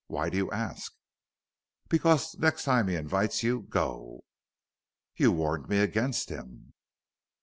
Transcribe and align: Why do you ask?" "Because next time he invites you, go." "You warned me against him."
Why 0.07 0.31
do 0.31 0.37
you 0.37 0.49
ask?" 0.51 0.95
"Because 1.87 2.35
next 2.39 2.63
time 2.63 2.87
he 2.87 2.95
invites 2.95 3.43
you, 3.43 3.67
go." 3.69 4.23
"You 5.15 5.31
warned 5.31 5.69
me 5.69 5.77
against 5.77 6.29
him." 6.29 6.73